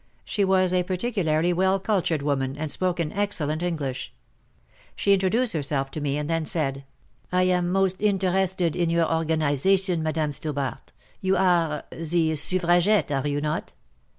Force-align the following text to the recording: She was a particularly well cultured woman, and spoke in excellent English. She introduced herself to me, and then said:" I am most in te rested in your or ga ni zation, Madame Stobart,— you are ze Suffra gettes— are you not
She 0.25 0.43
was 0.43 0.73
a 0.73 0.81
particularly 0.81 1.53
well 1.53 1.77
cultured 1.79 2.23
woman, 2.23 2.57
and 2.57 2.71
spoke 2.71 2.99
in 2.99 3.11
excellent 3.13 3.61
English. 3.61 4.11
She 4.95 5.13
introduced 5.13 5.53
herself 5.53 5.91
to 5.91 6.01
me, 6.01 6.17
and 6.17 6.27
then 6.27 6.43
said:" 6.43 6.85
I 7.31 7.43
am 7.43 7.71
most 7.71 8.01
in 8.01 8.17
te 8.17 8.25
rested 8.25 8.75
in 8.75 8.89
your 8.89 9.05
or 9.05 9.23
ga 9.23 9.35
ni 9.35 9.53
zation, 9.53 10.01
Madame 10.01 10.31
Stobart,— 10.31 10.91
you 11.21 11.37
are 11.37 11.83
ze 12.01 12.31
Suffra 12.33 12.81
gettes— 12.81 13.23
are 13.23 13.27
you 13.27 13.41
not 13.41 13.73